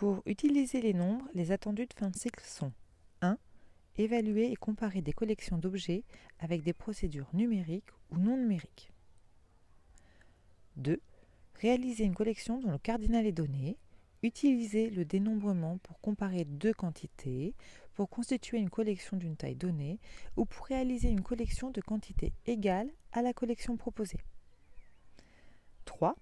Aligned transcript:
Pour 0.00 0.22
utiliser 0.24 0.80
les 0.80 0.94
nombres, 0.94 1.28
les 1.34 1.52
attendus 1.52 1.84
de 1.84 1.92
fin 1.92 2.08
de 2.08 2.16
cycle 2.16 2.42
sont 2.42 2.72
1. 3.20 3.36
Évaluer 3.98 4.50
et 4.50 4.56
comparer 4.56 5.02
des 5.02 5.12
collections 5.12 5.58
d'objets 5.58 6.04
avec 6.38 6.62
des 6.62 6.72
procédures 6.72 7.28
numériques 7.34 7.90
ou 8.08 8.16
non 8.16 8.38
numériques. 8.38 8.90
2. 10.76 11.02
Réaliser 11.56 12.04
une 12.04 12.14
collection 12.14 12.60
dont 12.60 12.70
le 12.70 12.78
cardinal 12.78 13.26
est 13.26 13.32
donné. 13.32 13.76
Utiliser 14.22 14.88
le 14.88 15.04
dénombrement 15.04 15.76
pour 15.82 16.00
comparer 16.00 16.46
deux 16.46 16.72
quantités, 16.72 17.54
pour 17.92 18.08
constituer 18.08 18.56
une 18.56 18.70
collection 18.70 19.18
d'une 19.18 19.36
taille 19.36 19.54
donnée 19.54 19.98
ou 20.34 20.46
pour 20.46 20.64
réaliser 20.64 21.10
une 21.10 21.22
collection 21.22 21.70
de 21.70 21.82
quantités 21.82 22.32
égales 22.46 22.90
à 23.12 23.20
la 23.20 23.34
collection 23.34 23.76
proposée. 23.76 24.20
3. 25.84 26.16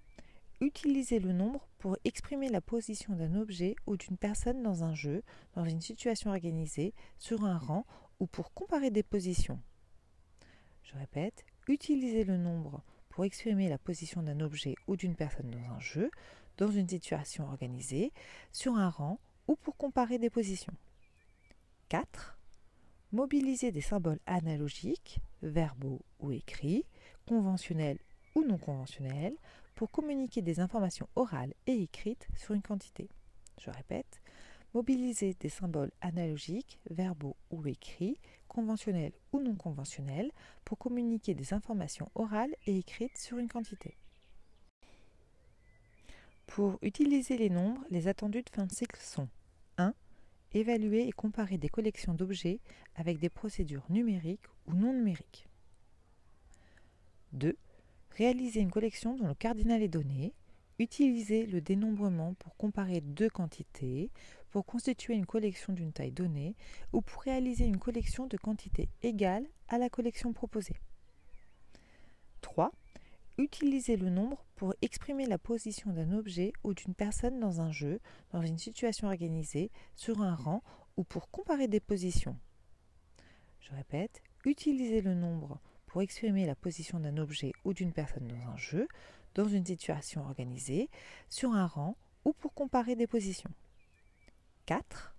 Utiliser 0.59 1.19
le 1.19 1.31
nombre 1.31 1.68
pour 1.79 1.97
exprimer 2.03 2.49
la 2.49 2.61
position 2.61 3.15
d'un 3.15 3.35
objet 3.35 3.75
ou 3.87 3.97
d'une 3.97 4.17
personne 4.17 4.61
dans 4.61 4.83
un 4.83 4.93
jeu, 4.93 5.23
dans 5.55 5.65
une 5.65 5.81
situation 5.81 6.29
organisée, 6.29 6.93
sur 7.17 7.45
un 7.45 7.57
rang 7.57 7.85
ou 8.19 8.27
pour 8.27 8.53
comparer 8.53 8.91
des 8.91 9.01
positions. 9.01 9.59
Je 10.83 10.95
répète, 10.97 11.45
utiliser 11.67 12.25
le 12.25 12.37
nombre 12.37 12.83
pour 13.09 13.23
exprimer 13.23 13.69
la 13.69 13.77
position 13.77 14.21
d'un 14.21 14.41
objet 14.41 14.75
ou 14.87 14.97
d'une 14.97 15.15
personne 15.15 15.49
dans 15.49 15.73
un 15.73 15.79
jeu, 15.79 16.11
dans 16.57 16.69
une 16.69 16.89
situation 16.89 17.45
organisée, 17.45 18.11
sur 18.51 18.75
un 18.75 18.89
rang 18.89 19.19
ou 19.47 19.55
pour 19.55 19.77
comparer 19.77 20.19
des 20.19 20.29
positions. 20.29 20.73
4. 21.87 22.37
Mobiliser 23.13 23.71
des 23.71 23.81
symboles 23.81 24.19
analogiques, 24.25 25.19
verbaux 25.41 26.01
ou 26.19 26.31
écrits, 26.31 26.85
conventionnels 27.25 27.99
ou 28.35 28.43
non 28.43 28.57
conventionnels, 28.57 29.35
pour 29.75 29.91
communiquer 29.91 30.41
des 30.41 30.59
informations 30.59 31.07
orales 31.15 31.53
et 31.67 31.81
écrites 31.81 32.27
sur 32.35 32.53
une 32.53 32.61
quantité. 32.61 33.09
Je 33.59 33.69
répète, 33.69 34.21
mobiliser 34.73 35.35
des 35.39 35.49
symboles 35.49 35.91
analogiques, 36.01 36.79
verbaux 36.89 37.35
ou 37.49 37.65
écrits, 37.67 38.19
conventionnels 38.47 39.13
ou 39.31 39.39
non 39.39 39.55
conventionnels, 39.55 40.31
pour 40.65 40.77
communiquer 40.77 41.33
des 41.33 41.53
informations 41.53 42.11
orales 42.15 42.55
et 42.65 42.77
écrites 42.77 43.17
sur 43.17 43.37
une 43.37 43.47
quantité. 43.47 43.97
Pour 46.47 46.79
utiliser 46.81 47.37
les 47.37 47.49
nombres, 47.49 47.83
les 47.89 48.07
attendus 48.07 48.41
de 48.41 48.49
fin 48.49 48.65
de 48.65 48.71
cycle 48.71 48.99
sont 48.99 49.29
1. 49.77 49.93
Évaluer 50.51 51.07
et 51.07 51.11
comparer 51.11 51.59
des 51.59 51.69
collections 51.69 52.15
d'objets 52.15 52.59
avec 52.95 53.19
des 53.19 53.29
procédures 53.29 53.85
numériques 53.89 54.47
ou 54.65 54.73
non 54.73 54.93
numériques. 54.93 55.47
2 57.33 57.55
Réaliser 58.17 58.59
une 58.59 58.71
collection 58.71 59.15
dont 59.15 59.27
le 59.27 59.33
cardinal 59.33 59.81
est 59.81 59.87
donné. 59.87 60.33
Utiliser 60.77 61.45
le 61.45 61.61
dénombrement 61.61 62.35
pour 62.35 62.55
comparer 62.55 63.01
deux 63.01 63.29
quantités, 63.29 64.11
pour 64.49 64.65
constituer 64.65 65.13
une 65.13 65.25
collection 65.25 65.73
d'une 65.73 65.91
taille 65.91 66.11
donnée 66.11 66.55
ou 66.93 67.01
pour 67.01 67.21
réaliser 67.21 67.65
une 67.65 67.79
collection 67.79 68.27
de 68.27 68.37
quantités 68.37 68.89
égales 69.01 69.45
à 69.67 69.77
la 69.77 69.89
collection 69.89 70.33
proposée. 70.33 70.79
3. 72.41 72.71
Utiliser 73.37 73.95
le 73.95 74.09
nombre 74.09 74.45
pour 74.55 74.73
exprimer 74.81 75.25
la 75.25 75.37
position 75.37 75.91
d'un 75.91 76.11
objet 76.11 76.51
ou 76.63 76.73
d'une 76.73 76.95
personne 76.95 77.39
dans 77.39 77.61
un 77.61 77.71
jeu, 77.71 77.99
dans 78.31 78.41
une 78.41 78.57
situation 78.57 79.07
organisée, 79.07 79.71
sur 79.95 80.21
un 80.21 80.35
rang 80.35 80.61
ou 80.97 81.03
pour 81.03 81.29
comparer 81.29 81.67
des 81.67 81.79
positions. 81.79 82.37
Je 83.61 83.71
répète, 83.71 84.21
utiliser 84.45 85.01
le 85.01 85.13
nombre 85.13 85.61
pour 85.89 86.03
exprimer 86.03 86.45
la 86.45 86.55
position 86.55 86.99
d'un 86.99 87.17
objet 87.17 87.51
ou 87.65 87.73
d'une 87.73 87.91
personne 87.91 88.27
dans 88.27 88.51
un 88.51 88.57
jeu, 88.57 88.87
dans 89.33 89.47
une 89.47 89.65
situation 89.65 90.23
organisée, 90.23 90.89
sur 91.29 91.53
un 91.53 91.65
rang 91.65 91.97
ou 92.25 92.33
pour 92.33 92.53
comparer 92.53 92.95
des 92.95 93.07
positions. 93.07 93.49
4. 94.67 95.15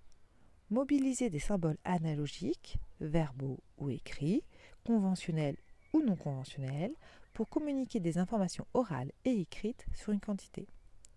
Mobiliser 0.71 1.29
des 1.29 1.41
symboles 1.41 1.79
analogiques, 1.85 2.79
verbaux 3.01 3.59
ou 3.79 3.91
écrits, 3.91 4.45
conventionnels 4.87 5.57
ou 5.93 6.03
non 6.03 6.15
conventionnels, 6.15 6.95
pour 7.33 7.49
communiquer 7.49 7.99
des 7.99 8.19
informations 8.19 8.67
orales 8.73 9.11
et 9.25 9.41
écrites 9.41 9.87
sur 9.93 10.13
une 10.13 10.21
quantité. 10.21 10.69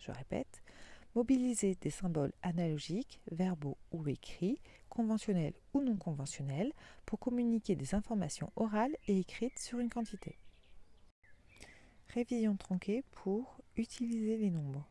Je 0.01 0.11
répète, 0.11 0.62
mobiliser 1.15 1.75
des 1.75 1.89
symboles 1.89 2.33
analogiques, 2.41 3.19
verbaux 3.31 3.77
ou 3.91 4.07
écrits, 4.07 4.59
conventionnels 4.89 5.53
ou 5.73 5.81
non 5.81 5.97
conventionnels, 5.97 6.73
pour 7.05 7.19
communiquer 7.19 7.75
des 7.75 7.95
informations 7.95 8.51
orales 8.55 8.95
et 9.07 9.19
écrites 9.19 9.59
sur 9.59 9.79
une 9.79 9.89
quantité. 9.89 10.37
Révision 12.09 12.55
tronquée 12.55 13.03
pour 13.11 13.59
utiliser 13.75 14.37
les 14.37 14.51
nombres. 14.51 14.87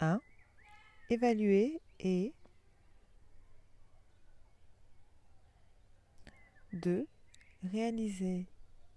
1. 0.00 0.20
Évaluer 1.10 1.80
et 2.00 2.32
2. 6.72 7.06
Réaliser 7.64 8.46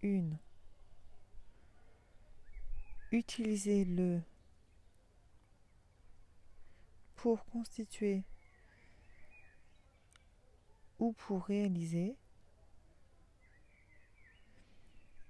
une. 0.01 0.37
Utiliser 3.11 3.85
le 3.85 4.21
pour 7.27 7.43
constituer 7.43 8.23
ou 10.97 11.11
pour 11.11 11.43
réaliser. 11.43 12.15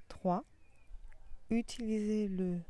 3. 0.07 0.43
Utiliser 1.49 2.27
le 2.27 2.61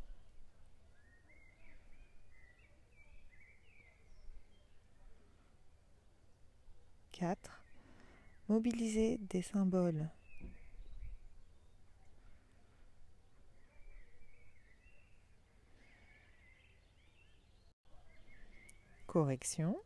Quatre. 7.11 7.61
Mobiliser 8.47 9.17
des 9.17 9.41
symboles. 9.41 10.09
Correction. 19.07 19.78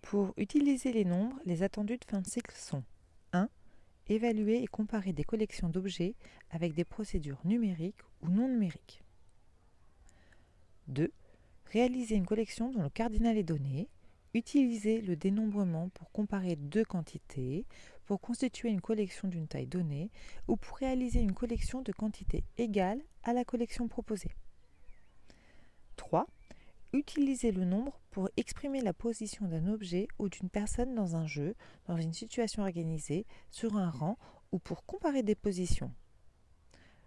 Pour 0.00 0.32
utiliser 0.36 0.92
les 0.92 1.04
nombres, 1.04 1.36
les 1.44 1.64
attendus 1.64 1.98
de 1.98 2.04
fin 2.04 2.20
de 2.20 2.26
cycle 2.26 2.54
sont 2.54 2.84
1. 3.32 3.48
Évaluer 4.06 4.62
et 4.62 4.68
comparer 4.68 5.12
des 5.12 5.24
collections 5.24 5.68
d'objets 5.68 6.14
avec 6.50 6.72
des 6.72 6.84
procédures 6.84 7.40
numériques 7.44 8.00
ou 8.22 8.28
non 8.28 8.48
numériques. 8.48 9.02
2. 10.86 11.12
Réaliser 11.72 12.14
une 12.14 12.26
collection 12.26 12.70
dont 12.70 12.84
le 12.84 12.90
cardinal 12.90 13.36
est 13.36 13.42
donné. 13.42 13.88
Utiliser 14.32 15.00
le 15.00 15.16
dénombrement 15.16 15.88
pour 15.88 16.12
comparer 16.12 16.54
deux 16.54 16.84
quantités, 16.84 17.66
pour 18.04 18.20
constituer 18.20 18.68
une 18.68 18.80
collection 18.80 19.26
d'une 19.26 19.48
taille 19.48 19.66
donnée 19.66 20.12
ou 20.46 20.56
pour 20.56 20.76
réaliser 20.76 21.20
une 21.20 21.34
collection 21.34 21.82
de 21.82 21.90
quantités 21.90 22.44
égales 22.56 23.02
à 23.24 23.32
la 23.32 23.44
collection 23.44 23.88
proposée. 23.88 24.30
3. 25.96 26.28
Utiliser 26.92 27.52
le 27.52 27.64
nombre 27.64 28.00
pour 28.10 28.28
exprimer 28.36 28.80
la 28.80 28.92
position 28.92 29.46
d'un 29.46 29.66
objet 29.66 30.08
ou 30.18 30.28
d'une 30.28 30.48
personne 30.48 30.94
dans 30.94 31.16
un 31.16 31.26
jeu, 31.26 31.54
dans 31.86 31.96
une 31.96 32.12
situation 32.12 32.62
organisée, 32.62 33.26
sur 33.50 33.76
un 33.76 33.90
rang 33.90 34.16
ou 34.52 34.58
pour 34.58 34.86
comparer 34.86 35.22
des 35.22 35.34
positions. 35.34 35.92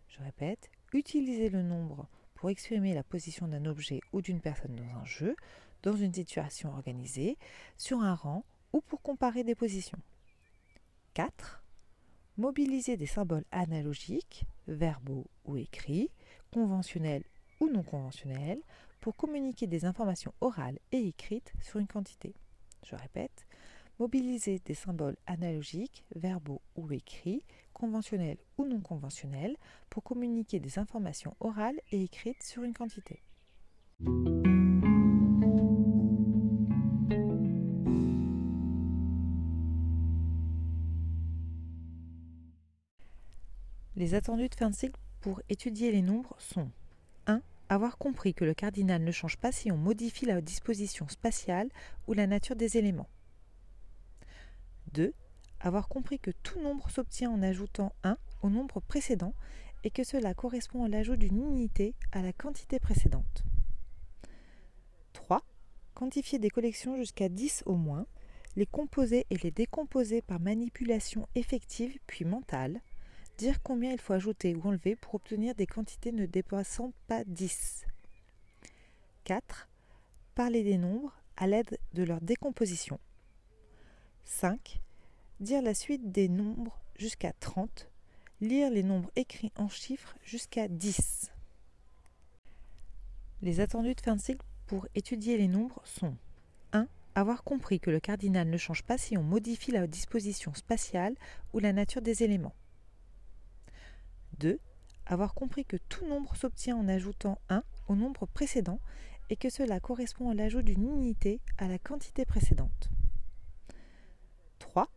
Je 0.08 0.20
répète, 0.20 0.70
utiliser 0.94 1.50
le 1.50 1.64
nombre 1.64 2.08
pour 2.36 2.50
exprimer 2.50 2.94
la 2.94 3.04
position 3.04 3.48
d'un 3.48 3.66
objet 3.66 4.02
ou 4.14 4.22
d'une 4.22 4.42
personne 4.42 4.76
dans 4.76 5.00
un 5.00 5.06
jeu, 5.06 5.36
dans 5.84 5.96
une 5.96 6.14
situation 6.14 6.74
organisée, 6.74 7.38
sur 7.78 8.02
un 8.02 8.16
rang 8.16 8.44
ou 8.74 8.82
pour 8.82 9.02
comparer 9.02 9.44
des 9.44 9.56
positions. 9.56 10.00
4. 11.14 11.64
Mobiliser 12.38 12.98
des 12.98 13.06
symboles 13.06 13.46
analogiques, 13.52 14.46
verbaux 14.68 15.28
ou 15.46 15.58
écrits, 15.58 16.12
conventionnels 16.52 17.24
ou 17.60 17.70
non 17.70 17.84
conventionnels, 17.84 18.62
pour 19.02 19.16
communiquer 19.16 19.68
des 19.68 19.86
informations 19.86 20.34
orales 20.42 20.80
et 20.92 21.08
écrites 21.08 21.54
sur 21.62 21.80
une 21.80 21.88
quantité. 21.88 22.34
Je 22.86 22.96
répète, 22.96 23.46
mobiliser 24.00 24.60
des 24.66 24.74
symboles 24.74 25.18
analogiques, 25.28 26.06
verbaux 26.16 26.62
ou 26.76 26.92
écrits, 26.92 27.44
conventionnels 27.74 28.38
ou 28.58 28.66
non 28.66 28.82
conventionnels, 28.82 29.58
pour 29.90 30.04
communiquer 30.04 30.60
des 30.60 30.80
informations 30.80 31.36
orales 31.40 31.80
et 31.92 32.04
écrites 32.04 32.44
sur 32.44 32.64
une 32.64 32.74
quantité. 32.74 33.22
Les 43.96 44.14
attendus 44.14 44.48
de 44.48 44.56
fin 44.56 44.70
de 44.70 44.76
cycle 44.76 45.00
pour 45.20 45.42
étudier 45.50 45.92
les 45.92 46.02
nombres 46.02 46.34
sont 46.40 46.72
avoir 47.70 47.98
compris 47.98 48.34
que 48.34 48.46
le 48.46 48.54
cardinal 48.54 49.04
ne 49.04 49.12
change 49.12 49.38
pas 49.38 49.52
si 49.52 49.72
on 49.72 49.78
modifie 49.78 50.26
la 50.26 50.42
disposition 50.42 51.08
spatiale 51.08 51.70
ou 52.08 52.14
la 52.14 52.28
nature 52.28 52.56
des 52.56 52.78
éléments. 52.78 53.10
2. 54.94 55.14
Avoir 55.60 55.88
compris 55.88 56.20
que 56.20 56.32
tout 56.32 56.60
nombre 56.60 56.90
s'obtient 56.90 57.30
en 57.30 57.44
ajoutant 57.44 57.94
1 58.04 58.18
au 58.42 58.50
nombre 58.50 58.80
précédent 58.80 59.34
et 59.84 59.92
que 59.92 60.04
cela 60.04 60.34
correspond 60.34 60.84
à 60.84 60.90
l'ajout 60.90 61.16
d'une 61.16 61.38
unité 61.38 61.94
à 62.12 62.22
la 62.22 62.34
quantité 62.34 62.80
précédente. 62.80 63.44
3. 65.14 65.44
Quantifier 65.94 66.40
des 66.40 66.50
collections 66.50 66.96
jusqu'à 66.96 67.30
10 67.30 67.64
au 67.66 67.76
moins, 67.76 68.08
les 68.56 68.66
composer 68.66 69.26
et 69.30 69.38
les 69.38 69.52
décomposer 69.52 70.22
par 70.22 70.40
manipulation 70.40 71.28
effective 71.36 71.98
puis 72.08 72.26
mentale, 72.26 72.82
dire 73.40 73.64
combien 73.64 73.94
il 73.94 74.02
faut 74.02 74.12
ajouter 74.12 74.54
ou 74.54 74.68
enlever 74.68 74.98
pour 74.98 75.16
obtenir 75.16 75.56
des 75.56 75.66
quantités 75.66 76.12
ne 76.12 76.26
dépassant 76.26 76.92
pas 77.08 77.24
10. 77.24 77.86
4. 79.24 79.70
Parler 80.36 80.62
des 80.62 80.78
nombres 80.78 81.16
à 81.38 81.48
l'aide 81.48 81.80
de 81.94 82.04
leur 82.04 82.20
décomposition. 82.20 83.00
5. 84.26 84.82
Dire 85.40 85.62
la 85.62 85.74
suite 85.74 86.12
des 86.12 86.28
nombres 86.28 86.82
jusqu'à 86.98 87.32
30. 87.32 87.90
Lire 88.42 88.70
les 88.70 88.84
nombres 88.84 89.10
écrits 89.16 89.54
en 89.56 89.70
chiffres 89.70 90.18
jusqu'à 90.22 90.68
10. 90.68 91.32
Les 93.42 93.62
attendus 93.62 93.96
de 93.96 94.02
fin 94.02 94.18
de 94.18 94.22
cycle 94.22 94.46
pour 94.68 94.86
étudier 94.96 95.38
les 95.38 95.48
nombres 95.48 95.82
sont 95.86 96.18
1. 96.74 96.88
Avoir 97.16 97.46
compris 97.46 97.80
que 97.80 97.90
le 97.90 98.02
cardinal 98.02 98.50
ne 98.50 98.58
change 98.58 98.84
pas 98.84 98.98
si 98.98 99.18
on 99.18 99.24
modifie 99.24 99.72
la 99.72 99.88
disposition 99.88 100.54
spatiale 100.54 101.16
ou 101.54 101.60
la 101.60 101.72
nature 101.72 102.02
des 102.02 102.24
éléments. 102.24 102.54
2. 104.40 104.60
Avoir 105.06 105.34
compris 105.34 105.66
que 105.66 105.78
tout 105.78 106.06
nombre 106.06 106.36
s'obtient 106.36 106.76
en 106.76 106.88
ajoutant 106.88 107.40
1 107.50 107.64
au 107.88 107.96
nombre 107.96 108.26
précédent 108.26 108.80
et 109.30 109.36
que 109.36 109.50
cela 109.50 109.80
correspond 109.80 110.30
à 110.30 110.34
l'ajout 110.34 110.62
d'une 110.62 110.84
unité 110.84 111.40
à 111.58 111.68
la 111.68 111.78
quantité 111.80 112.26
précédente. 112.26 112.90
3. 114.60 114.88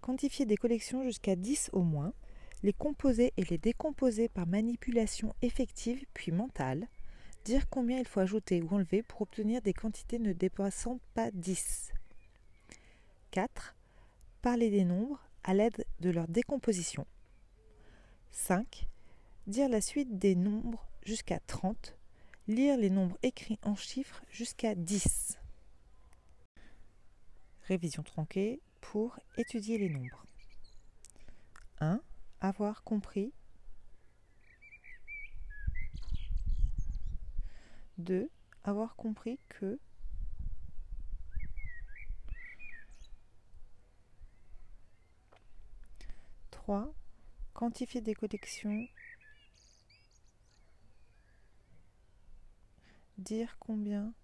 Quantifier 0.00 0.46
des 0.46 0.56
collections 0.56 1.02
jusqu'à 1.02 1.36
10 1.36 1.70
au 1.72 1.82
moins, 1.82 2.12
les 2.62 2.72
composer 2.72 3.32
et 3.36 3.44
les 3.44 3.58
décomposer 3.58 4.28
par 4.28 4.46
manipulation 4.46 5.34
effective 5.42 6.04
puis 6.14 6.32
mentale, 6.32 6.88
dire 7.44 7.68
combien 7.68 7.98
il 7.98 8.06
faut 8.06 8.20
ajouter 8.20 8.62
ou 8.62 8.74
enlever 8.74 9.02
pour 9.02 9.22
obtenir 9.22 9.62
des 9.62 9.72
quantités 9.72 10.18
ne 10.18 10.32
dépassant 10.32 11.00
pas 11.14 11.30
10. 11.32 11.92
4. 13.30 13.76
Parler 14.42 14.70
des 14.70 14.84
nombres 14.84 15.20
à 15.44 15.54
l'aide 15.54 15.84
de 16.00 16.10
leur 16.10 16.28
décomposition. 16.28 17.06
5. 18.32 18.88
Dire 19.46 19.68
la 19.68 19.80
suite 19.80 20.18
des 20.18 20.34
nombres 20.34 20.86
jusqu'à 21.04 21.40
30 21.40 21.96
Lire 22.48 22.76
les 22.76 22.90
nombres 22.90 23.18
écrits 23.22 23.60
en 23.62 23.76
chiffres 23.76 24.24
jusqu'à 24.30 24.74
10. 24.74 25.38
Révision 27.68 28.02
tronquée 28.02 28.60
pour 28.80 29.18
étudier 29.36 29.78
les 29.78 29.88
nombres. 29.88 30.26
1. 31.78 32.00
Avoir 32.40 32.82
compris. 32.82 33.32
2. 37.98 38.28
Avoir 38.64 38.96
compris 38.96 39.38
que. 39.48 39.78
3. 46.50 46.92
Quantifier 47.60 48.00
des 48.00 48.14
collections 48.14 48.88
Dire 53.18 53.58
combien 53.58 54.14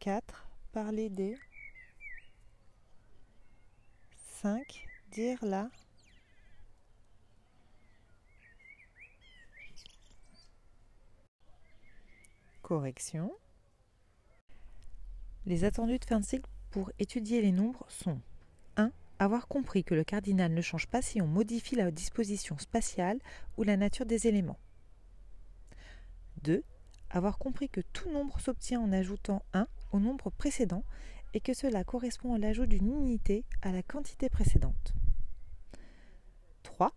4. 0.00 0.44
Parler 0.72 1.08
des 1.08 1.38
5. 4.42 4.88
Dire 5.12 5.38
la 5.44 5.70
correction. 12.62 13.32
Les 15.46 15.62
attendus 15.62 16.00
de 16.00 16.04
fin 16.04 16.18
de 16.18 16.24
cycle 16.24 16.50
pour 16.72 16.90
étudier 16.98 17.40
les 17.40 17.52
nombres 17.52 17.86
sont 17.88 18.20
avoir 19.20 19.48
compris 19.48 19.84
que 19.84 19.94
le 19.94 20.02
cardinal 20.02 20.52
ne 20.52 20.62
change 20.62 20.86
pas 20.86 21.02
si 21.02 21.20
on 21.20 21.26
modifie 21.26 21.76
la 21.76 21.90
disposition 21.90 22.56
spatiale 22.56 23.18
ou 23.58 23.62
la 23.62 23.76
nature 23.76 24.06
des 24.06 24.26
éléments. 24.26 24.58
2. 26.42 26.64
Avoir 27.10 27.36
compris 27.38 27.68
que 27.68 27.82
tout 27.92 28.10
nombre 28.10 28.40
s'obtient 28.40 28.80
en 28.80 28.92
ajoutant 28.92 29.42
1 29.52 29.68
au 29.92 30.00
nombre 30.00 30.30
précédent 30.30 30.84
et 31.34 31.40
que 31.40 31.52
cela 31.52 31.84
correspond 31.84 32.32
à 32.32 32.38
l'ajout 32.38 32.64
d'une 32.64 32.88
unité 32.88 33.44
à 33.60 33.72
la 33.72 33.82
quantité 33.82 34.30
précédente. 34.30 34.94
3. 36.62 36.94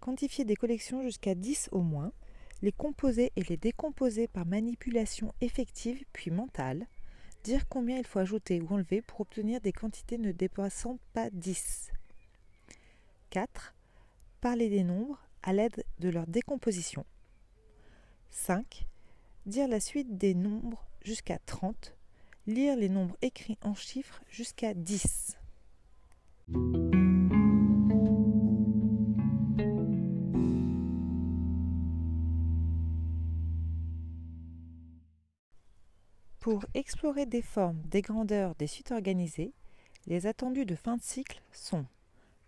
Quantifier 0.00 0.46
des 0.46 0.56
collections 0.56 1.02
jusqu'à 1.02 1.34
10 1.34 1.68
au 1.72 1.82
moins, 1.82 2.12
les 2.62 2.72
composer 2.72 3.32
et 3.36 3.42
les 3.42 3.58
décomposer 3.58 4.28
par 4.28 4.46
manipulation 4.46 5.34
effective 5.42 6.02
puis 6.14 6.30
mentale, 6.30 6.86
Dire 7.46 7.68
combien 7.68 7.96
il 7.96 8.04
faut 8.04 8.18
ajouter 8.18 8.60
ou 8.60 8.74
enlever 8.74 9.02
pour 9.02 9.20
obtenir 9.20 9.60
des 9.60 9.70
quantités 9.70 10.18
ne 10.18 10.32
dépassant 10.32 10.98
pas 11.12 11.30
10. 11.30 11.92
4. 13.30 13.72
Parler 14.40 14.68
des 14.68 14.82
nombres 14.82 15.22
à 15.44 15.52
l'aide 15.52 15.84
de 16.00 16.08
leur 16.08 16.26
décomposition. 16.26 17.06
5. 18.30 18.88
Dire 19.46 19.68
la 19.68 19.78
suite 19.78 20.18
des 20.18 20.34
nombres 20.34 20.88
jusqu'à 21.04 21.38
30. 21.38 21.94
Lire 22.48 22.74
les 22.74 22.88
nombres 22.88 23.16
écrits 23.22 23.58
en 23.62 23.76
chiffres 23.76 24.20
jusqu'à 24.28 24.74
10. 24.74 25.36
Pour 36.46 36.64
explorer 36.74 37.26
des 37.26 37.42
formes, 37.42 37.82
des 37.86 38.02
grandeurs, 38.02 38.54
des 38.54 38.68
suites 38.68 38.92
organisées, 38.92 39.52
les 40.06 40.28
attendus 40.28 40.64
de 40.64 40.76
fin 40.76 40.96
de 40.96 41.02
cycle 41.02 41.42
sont 41.50 41.84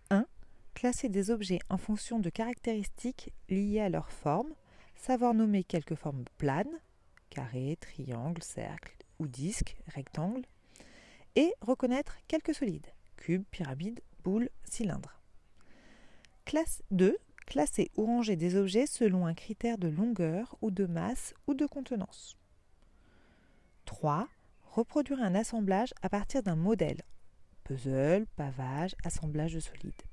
1. 0.09 0.25
Classer 0.73 1.09
des 1.09 1.31
objets 1.31 1.59
en 1.67 1.77
fonction 1.77 2.17
de 2.17 2.29
caractéristiques 2.29 3.33
liées 3.49 3.81
à 3.81 3.89
leur 3.89 4.09
forme, 4.09 4.53
savoir 4.95 5.33
nommer 5.33 5.65
quelques 5.65 5.95
formes 5.95 6.23
planes, 6.37 6.79
carré, 7.29 7.77
triangle, 7.81 8.41
cercle 8.41 8.95
ou 9.19 9.27
disque, 9.27 9.75
rectangle, 9.87 10.45
et 11.35 11.53
reconnaître 11.59 12.15
quelques 12.29 12.55
solides, 12.55 12.87
cube, 13.17 13.43
pyramide, 13.51 13.99
boule, 14.23 14.49
cylindre. 14.63 15.19
Classe 16.45 16.83
2. 16.91 17.17
Classer 17.47 17.91
ou 17.97 18.05
ranger 18.05 18.37
des 18.37 18.55
objets 18.55 18.87
selon 18.87 19.25
un 19.25 19.33
critère 19.33 19.77
de 19.77 19.89
longueur 19.89 20.57
ou 20.61 20.71
de 20.71 20.85
masse 20.85 21.33
ou 21.47 21.53
de 21.53 21.65
contenance. 21.65 22.38
3. 23.89 24.27
Reproduire 24.75 25.19
un 25.19 25.33
assemblage 25.33 25.95
à 26.03 26.09
partir 26.09 26.43
d'un 26.43 26.55
modèle. 26.55 27.01
Puzzle, 27.63 28.27
pavage, 28.35 28.95
assemblage 29.03 29.55
de 29.55 29.59
solides. 29.59 30.03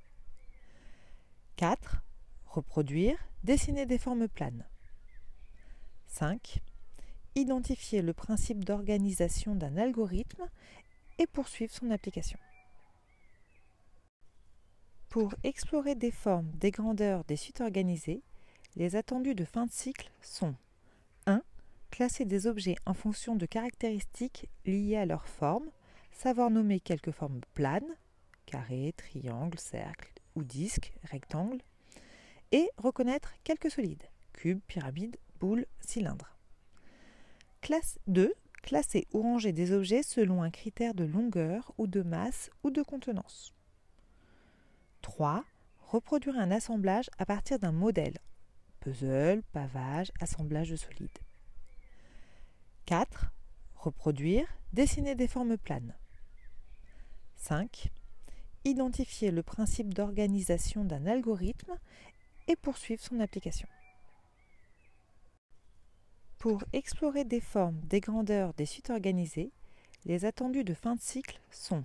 4. 1.57 2.03
Reproduire, 2.47 3.19
dessiner 3.45 3.85
des 3.85 3.99
formes 3.99 4.29
planes. 4.29 4.65
5. 6.07 6.63
Identifier 7.35 8.01
le 8.01 8.15
principe 8.15 8.65
d'organisation 8.65 9.55
d'un 9.55 9.77
algorithme 9.77 10.49
et 11.19 11.27
poursuivre 11.27 11.75
son 11.75 11.91
application. 11.91 12.39
Pour 15.11 15.35
explorer 15.45 15.95
des 15.95 16.11
formes, 16.11 16.51
des 16.53 16.71
grandeurs, 16.71 17.25
des 17.25 17.37
suites 17.37 17.61
organisées, 17.61 18.23
les 18.75 18.97
attendus 18.97 19.35
de 19.35 19.45
fin 19.45 19.67
de 19.67 19.73
cycle 19.73 20.11
sont 20.23 20.55
Classer 21.97 22.27
des 22.27 22.47
objets 22.47 22.77
en 22.85 22.93
fonction 22.93 23.37
de 23.37 23.47
caractéristiques 23.47 24.51
liées 24.67 24.99
à 24.99 25.07
leur 25.07 25.27
forme, 25.27 25.71
savoir 26.13 26.51
nommer 26.51 26.79
quelques 26.79 27.11
formes 27.11 27.41
planes, 27.55 27.97
carré, 28.45 28.93
triangle, 28.99 29.59
cercle 29.59 30.13
ou 30.35 30.45
disque, 30.45 30.93
rectangle, 31.05 31.63
et 32.53 32.69
reconnaître 32.77 33.33
quelques 33.45 33.71
solides, 33.71 34.03
cube, 34.35 34.61
pyramide, 34.67 35.17
boule, 35.41 35.65
cylindre. 35.81 36.37
Classe 37.63 37.99
2. 38.09 38.35
Classer 38.61 39.07
ou 39.15 39.23
ranger 39.23 39.55
des 39.55 39.73
objets 39.73 40.03
selon 40.03 40.43
un 40.43 40.51
critère 40.51 40.93
de 40.93 41.05
longueur 41.05 41.73
ou 41.79 41.87
de 41.87 42.03
masse 42.03 42.51
ou 42.63 42.69
de 42.69 42.83
contenance. 42.83 43.55
3. 45.01 45.47
Reproduire 45.79 46.39
un 46.39 46.51
assemblage 46.51 47.09
à 47.17 47.25
partir 47.25 47.59
d'un 47.59 47.73
modèle. 47.73 48.19
Puzzle, 48.81 49.43
pavage, 49.55 50.13
assemblage 50.21 50.69
de 50.69 50.77
solides. 50.77 51.26
4. 52.87 53.33
Reproduire, 53.75 54.47
dessiner 54.73 55.17
des 55.17 55.27
formes 55.27 55.59
planes. 55.59 55.93
5. 57.35 57.91
Identifier 58.65 59.33
le 59.33 59.43
principe 59.43 59.93
d'organisation 59.93 60.85
d'un 60.85 61.05
algorithme 61.07 61.77
et 62.47 62.55
poursuivre 62.55 63.03
son 63.03 63.19
application. 63.19 63.69
Pour 66.39 66.63
explorer 66.73 67.25
des 67.25 67.41
formes, 67.41 67.81
des 67.81 67.99
grandeurs, 68.01 68.55
des 68.55 68.67
suites 68.67 68.91
organisées, 68.91 69.51
les 70.05 70.25
attendus 70.25 70.63
de 70.63 70.75
fin 70.75 70.95
de 70.95 71.01
cycle 71.01 71.41
sont 71.51 71.85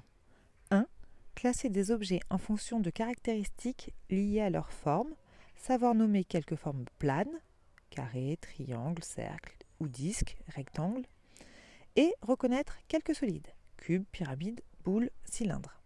1. 0.69 0.85
Classer 1.33 1.69
des 1.69 1.89
objets 1.89 2.19
en 2.29 2.37
fonction 2.37 2.79
de 2.79 2.91
caractéristiques 2.91 3.91
liées 4.11 4.41
à 4.41 4.51
leur 4.51 4.71
forme, 4.71 5.15
savoir 5.55 5.95
nommer 5.95 6.25
quelques 6.25 6.57
formes 6.57 6.85
planes, 6.99 7.41
carré, 7.89 8.37
triangle, 8.39 9.03
cercle 9.03 9.60
ou 9.81 9.87
disque, 9.87 10.37
rectangle, 10.47 11.05
et 11.95 12.13
reconnaître 12.21 12.77
quelques 12.87 13.15
solides, 13.15 13.47
cube, 13.77 14.05
pyramide, 14.11 14.61
boule, 14.83 15.09
cylindre. 15.25 15.81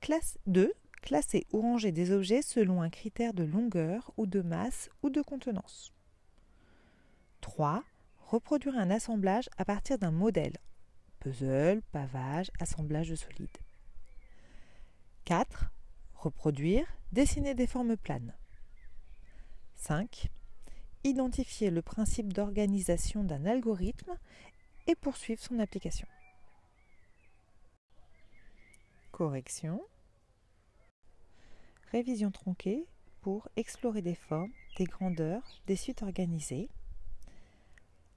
Classe 0.00 0.38
2. 0.46 0.72
Classer 1.02 1.46
ou 1.52 1.60
ranger 1.60 1.92
des 1.92 2.10
objets 2.10 2.42
selon 2.42 2.82
un 2.82 2.90
critère 2.90 3.32
de 3.32 3.44
longueur 3.44 4.12
ou 4.16 4.26
de 4.26 4.40
masse 4.40 4.90
ou 5.02 5.10
de 5.10 5.22
contenance. 5.22 5.92
3. 7.42 7.84
Reproduire 8.18 8.76
un 8.76 8.90
assemblage 8.90 9.48
à 9.56 9.64
partir 9.64 9.98
d'un 9.98 10.10
modèle. 10.10 10.56
Puzzle, 11.20 11.80
pavage, 11.92 12.50
assemblage 12.58 13.08
de 13.08 13.14
solides. 13.14 13.58
4. 15.26 15.70
Reproduire, 16.14 16.86
dessiner 17.12 17.54
des 17.54 17.68
formes 17.68 17.96
planes. 17.96 18.34
5. 19.76 20.28
Identifier 21.06 21.70
le 21.70 21.82
principe 21.82 22.32
d'organisation 22.32 23.22
d'un 23.22 23.46
algorithme 23.46 24.18
et 24.88 24.96
poursuivre 24.96 25.40
son 25.40 25.60
application. 25.60 26.08
Correction. 29.12 29.80
Révision 31.92 32.32
tronquée 32.32 32.88
pour 33.20 33.48
explorer 33.54 34.02
des 34.02 34.16
formes, 34.16 34.50
des 34.78 34.84
grandeurs, 34.86 35.44
des 35.68 35.76
suites 35.76 36.02
organisées. 36.02 36.68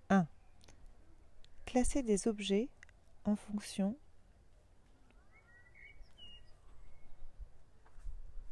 1. 0.09 0.25
Classer 1.67 2.01
des 2.01 2.27
objets 2.27 2.69
en 3.23 3.35
fonction 3.35 3.95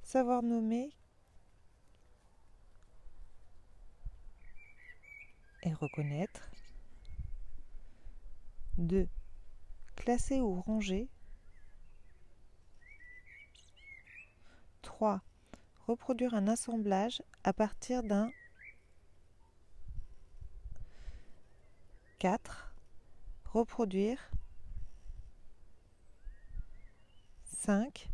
savoir 0.03 0.43
nommer 0.43 0.91
reconnaître. 5.73 6.49
2. 8.77 9.07
Classer 9.95 10.41
ou 10.41 10.61
ranger. 10.61 11.07
3. 14.81 15.21
Reproduire 15.87 16.33
un 16.33 16.47
assemblage 16.47 17.21
à 17.43 17.53
partir 17.53 18.03
d'un 18.03 18.31
4. 22.19 22.73
Reproduire. 23.45 24.31
5. 27.45 28.09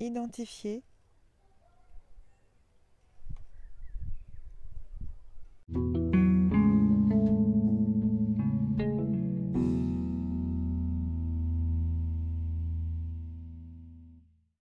Identifier. 0.00 0.82